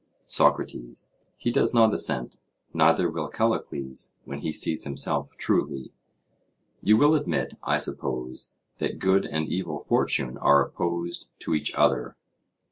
SOCRATES: 0.25 1.11
He 1.37 1.51
does 1.51 1.75
not 1.75 1.93
assent; 1.93 2.39
neither 2.73 3.07
will 3.07 3.27
Callicles, 3.27 4.15
when 4.25 4.39
he 4.39 4.51
sees 4.51 4.83
himself 4.83 5.37
truly. 5.37 5.91
You 6.81 6.97
will 6.97 7.13
admit, 7.13 7.55
I 7.61 7.77
suppose, 7.77 8.55
that 8.79 8.97
good 8.97 9.27
and 9.27 9.47
evil 9.47 9.77
fortune 9.77 10.39
are 10.39 10.65
opposed 10.65 11.29
to 11.41 11.53
each 11.53 11.71
other? 11.75 12.15